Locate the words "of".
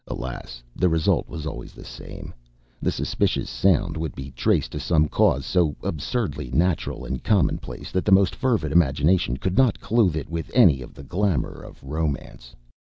10.81-10.95, 11.61-11.83